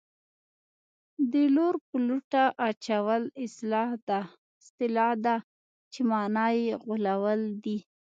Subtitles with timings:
[1.31, 5.35] د لور په لوټه اچول اصطلاح ده
[5.91, 7.77] چې مانا یې غولول دي